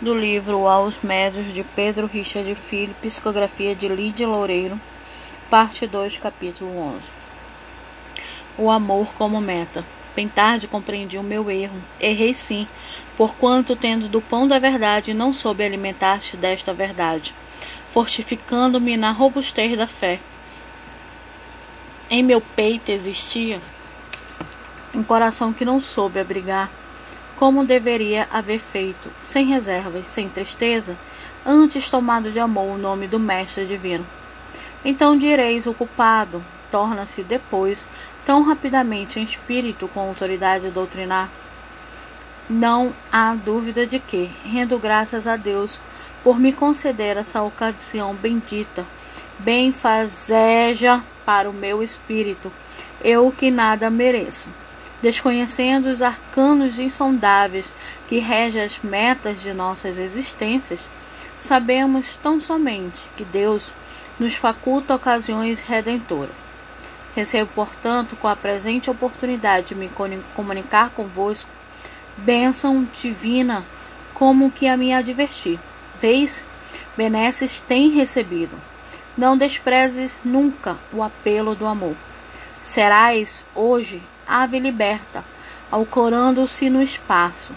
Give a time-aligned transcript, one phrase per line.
[0.00, 4.80] do livro Aos Médios de Pedro Richard Filho, psicografia de Lídia Loureiro,
[5.48, 7.00] parte 2, capítulo 11.
[8.58, 9.84] O amor como meta.
[10.14, 11.80] Bem tarde compreendi o meu erro.
[12.00, 12.66] Errei sim,
[13.16, 17.34] porquanto, tendo do pão da verdade, não soube alimentar-te desta verdade,
[17.90, 20.18] fortificando-me na robustez da fé.
[22.10, 23.60] Em meu peito existia
[24.94, 26.70] um coração que não soube abrigar
[27.42, 30.96] como deveria haver feito, sem reservas, sem tristeza,
[31.44, 34.06] antes tomado de amor o nome do Mestre Divino.
[34.84, 37.84] Então direis: o culpado torna-se depois
[38.24, 41.28] tão rapidamente em espírito com autoridade doutrinar?
[42.48, 45.80] Não há dúvida de que, rendo graças a Deus
[46.22, 48.86] por me conceder essa ocasião bendita,
[49.40, 52.52] benfazeja para o meu espírito,
[53.02, 54.48] eu que nada mereço
[55.02, 57.72] desconhecendo os arcanos insondáveis
[58.08, 60.88] que regem as metas de nossas existências,
[61.40, 63.72] sabemos tão somente que Deus
[64.18, 66.30] nos faculta ocasiões redentoras.
[67.16, 69.90] Recebo, portanto, com a presente oportunidade de me
[70.34, 71.50] comunicar convosco,
[72.16, 73.64] bênção divina,
[74.14, 75.58] como que a me advertir.
[75.98, 76.44] Vês,
[76.96, 78.56] benesses tem recebido.
[79.18, 81.96] Não desprezes nunca o apelo do amor.
[82.62, 84.00] Serás hoje
[84.32, 85.22] ave liberta,
[85.70, 87.52] alcorando-se no espaço.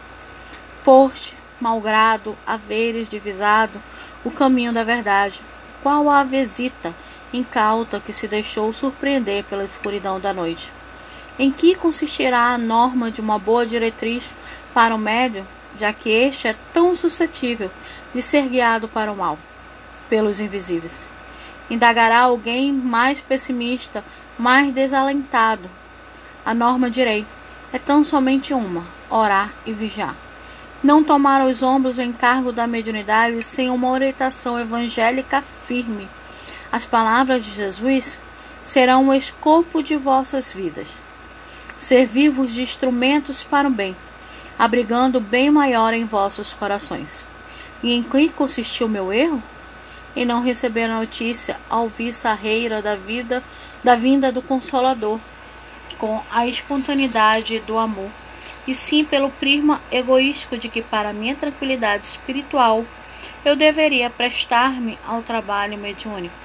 [0.84, 3.82] Foste, malgrado, haveres divisado
[4.26, 5.42] o caminho da verdade,
[5.82, 6.94] qual a avezita
[7.32, 10.72] incauta que se deixou surpreender pela escuridão da noite.
[11.40, 14.34] Em que consistirá a norma de uma boa diretriz
[14.74, 17.72] para o médio, já que este é tão suscetível
[18.14, 19.38] de ser guiado para o mal
[20.10, 21.08] pelos invisíveis?
[21.70, 24.04] Indagará alguém mais pessimista,
[24.38, 25.70] mais desalentado,
[26.46, 27.26] a norma direi
[27.74, 30.16] é tão somente uma: orar e vigiar.
[30.84, 36.08] Não tomar aos ombros o encargo da mediunidade sem uma orientação evangélica firme.
[36.72, 38.20] As palavras de Jesus
[38.64, 40.88] serão o escopo de vossas vidas.
[41.80, 43.96] Servir-vos de instrumentos para o bem,
[44.60, 47.24] abrigando o bem maior em vossos corações.
[47.82, 49.42] E em que consistiu meu erro?
[50.16, 53.44] Em não receber a notícia alviçarreira da vida,
[53.84, 55.20] da vinda do Consolador
[56.06, 58.12] com a espontaneidade do amor,
[58.68, 62.86] e sim pelo prisma egoístico de que, para minha tranquilidade espiritual,
[63.44, 66.36] eu deveria prestar-me ao trabalho mediúnico.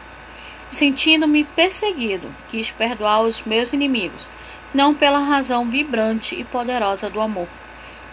[0.71, 4.31] Sentindo-me perseguido, quis perdoar os meus inimigos,
[4.73, 7.49] não pela razão vibrante e poderosa do amor,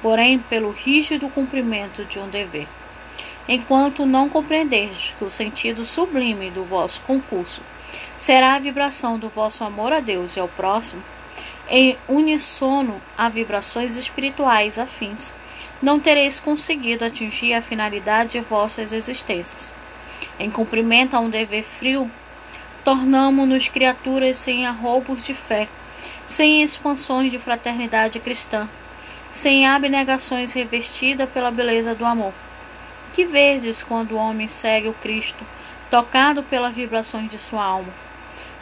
[0.02, 2.68] porém pelo rígido cumprimento de um dever.
[3.47, 7.62] Enquanto não compreenderdes que o sentido sublime do vosso concurso
[8.18, 11.02] será a vibração do vosso amor a Deus e ao próximo,
[11.69, 15.33] em unissono a vibrações espirituais afins,
[15.81, 19.72] não tereis conseguido atingir a finalidade de vossas existências.
[20.39, 22.09] Em cumprimento a um dever frio,
[22.83, 25.67] tornamo-nos criaturas sem arroubos de fé,
[26.25, 28.67] sem expansões de fraternidade cristã,
[29.33, 32.33] sem abnegações revestidas pela beleza do amor.
[33.13, 35.45] Que vedes quando o homem segue o Cristo,
[35.91, 37.94] tocado pelas vibrações de sua alma?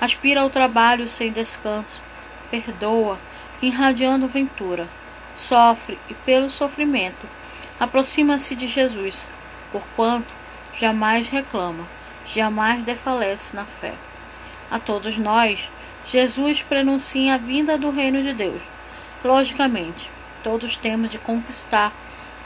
[0.01, 2.01] Aspira ao trabalho sem descanso,
[2.49, 3.17] perdoa,
[3.61, 4.87] irradiando ventura,
[5.35, 7.27] sofre e pelo sofrimento
[7.79, 9.27] aproxima-se de Jesus,
[9.71, 10.33] porquanto
[10.77, 11.85] jamais reclama,
[12.25, 13.93] jamais defalece na fé.
[14.71, 15.69] A todos nós,
[16.05, 18.63] Jesus prenuncia a vinda do reino de Deus.
[19.23, 20.09] Logicamente,
[20.43, 21.91] todos temos de conquistar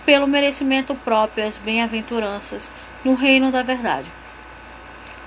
[0.06, 2.72] pelo merecimento próprio as bem-aventuranças
[3.04, 4.08] no reino da verdade.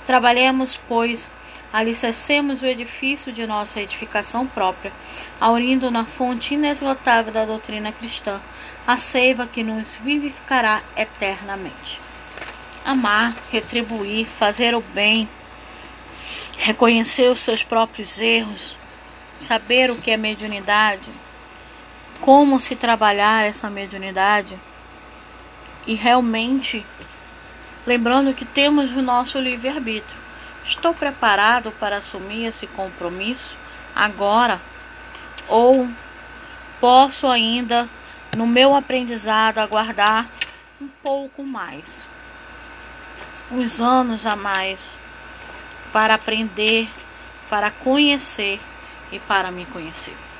[0.06, 1.31] Trabalhemos, pois,
[1.72, 4.93] alicercemos o edifício de nossa edificação própria,
[5.41, 8.41] aurindo na fonte inesgotável da doutrina cristã,
[8.87, 12.00] a seiva que nos vivificará eternamente.
[12.84, 15.28] Amar, retribuir, fazer o bem,
[16.59, 18.77] reconhecer os seus próprios erros,
[19.41, 21.09] saber o que é mediunidade,
[22.21, 24.59] como se trabalhar essa mediunidade
[25.87, 26.84] e realmente
[27.86, 30.32] lembrando que temos o nosso livre-arbítrio.
[30.64, 33.56] Estou preparado para assumir esse compromisso
[33.94, 34.60] agora?
[35.48, 35.88] Ou
[36.80, 37.88] posso ainda,
[38.36, 40.26] no meu aprendizado, aguardar
[40.80, 42.04] um pouco mais?
[43.50, 44.80] Uns anos a mais
[45.92, 46.88] para aprender,
[47.50, 48.59] para conhecer
[49.10, 50.32] e para me conhecer.